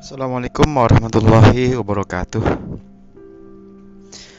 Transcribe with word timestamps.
Assalamualaikum 0.00 0.64
warahmatullahi 0.64 1.76
wabarakatuh. 1.76 2.40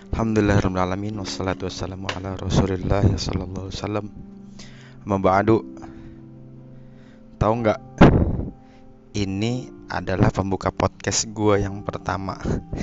Alhamdulillahirrahmanirrahim 0.09 1.21
Wassalatu 1.21 1.69
wassalamu 1.69 2.09
ala 2.17 2.33
rasulillah 2.33 3.05
Sallallahu 3.05 3.69
alaihi 3.69 3.77
wasallam. 3.77 4.05
Tahu 7.37 7.53
nggak? 7.61 7.79
Ini 9.13 9.69
adalah 9.85 10.33
pembuka 10.33 10.73
podcast 10.73 11.29
gue 11.29 11.61
yang 11.61 11.85
pertama. 11.85 12.41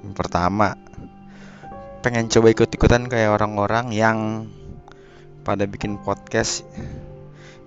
Yang 0.00 0.14
pertama. 0.16 0.72
Pengen 2.00 2.32
coba 2.32 2.48
ikut-ikutan 2.48 3.12
kayak 3.12 3.36
orang-orang 3.36 3.92
yang 3.92 4.48
Pada 5.44 5.68
bikin 5.68 6.00
podcast 6.00 6.64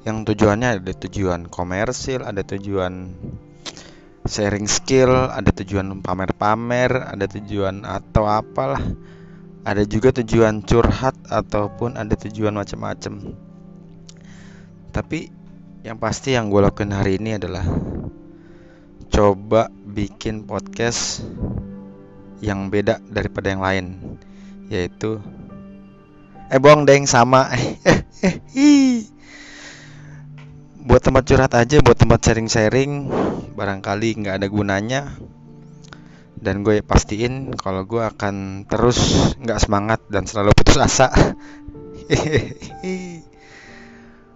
yang 0.04 0.28
tujuannya 0.28 0.84
ada 0.84 0.94
tujuan 1.08 1.48
komersil, 1.48 2.28
ada 2.28 2.44
tujuan 2.44 3.16
sharing 4.28 4.68
skill, 4.68 5.32
ada 5.32 5.52
tujuan 5.52 6.04
pamer-pamer, 6.04 6.92
ada 6.92 7.26
tujuan 7.28 7.88
atau 7.88 8.28
apalah. 8.28 8.84
Ada 9.64 9.88
juga 9.88 10.12
tujuan 10.12 10.60
curhat 10.68 11.16
ataupun 11.32 11.96
ada 11.96 12.20
tujuan 12.20 12.52
macam-macam. 12.52 13.32
Tapi 14.92 15.32
yang 15.88 15.96
pasti 15.96 16.36
yang 16.36 16.52
gue 16.52 16.60
lakuin 16.60 16.92
hari 16.92 17.16
ini 17.16 17.40
adalah 17.40 17.64
coba 19.08 19.72
bikin 19.72 20.44
podcast 20.44 21.24
yang 22.44 22.68
beda 22.68 23.00
daripada 23.08 23.56
yang 23.56 23.64
lain, 23.64 24.20
yaitu 24.68 25.24
eh 26.52 26.60
bohong 26.60 26.84
deng 26.84 27.08
sama 27.08 27.48
tempat 31.04 31.28
curhat 31.28 31.52
aja 31.52 31.84
buat 31.84 32.00
tempat 32.00 32.24
sharing-sharing 32.24 33.12
barangkali 33.60 34.24
nggak 34.24 34.40
ada 34.40 34.48
gunanya. 34.48 35.12
Dan 36.40 36.64
gue 36.64 36.80
pastiin 36.84 37.56
kalau 37.56 37.84
gue 37.84 38.04
akan 38.04 38.68
terus 38.68 39.00
nggak 39.40 39.60
semangat 39.60 40.00
dan 40.08 40.24
selalu 40.24 40.56
putus 40.56 40.80
asa. 40.80 41.12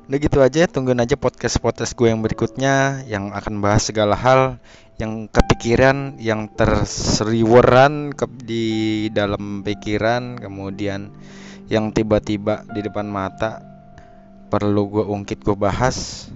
Udah 0.08 0.20
gitu 0.24 0.40
aja 0.40 0.72
tungguin 0.72 1.04
aja 1.04 1.20
podcast 1.20 1.60
podcast 1.60 1.92
gue 1.96 2.08
yang 2.08 2.24
berikutnya 2.24 3.04
yang 3.12 3.36
akan 3.36 3.60
bahas 3.60 3.92
segala 3.92 4.16
hal 4.16 4.56
yang 4.96 5.28
kepikiran 5.28 6.16
yang 6.16 6.48
terseriweran 6.48 8.16
ke 8.16 8.24
di 8.40 8.68
dalam 9.12 9.68
pikiran 9.68 10.40
kemudian 10.40 11.12
yang 11.68 11.92
tiba-tiba 11.92 12.64
di 12.72 12.88
depan 12.88 13.04
mata 13.04 13.60
perlu 14.48 14.88
gue 14.88 15.04
ungkit 15.04 15.44
gue 15.44 15.60
bahas 15.60 16.32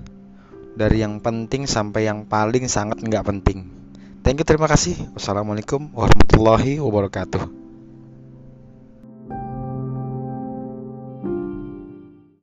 dari 0.75 1.03
yang 1.03 1.19
penting 1.19 1.67
sampai 1.67 2.07
yang 2.07 2.25
paling 2.25 2.67
sangat 2.71 2.99
nggak 3.03 3.25
penting. 3.27 3.67
Thank 4.21 4.41
you, 4.41 4.45
terima 4.45 4.69
kasih. 4.69 4.97
Wassalamualaikum 5.17 5.89
warahmatullahi 5.97 6.77
wabarakatuh. 6.77 7.60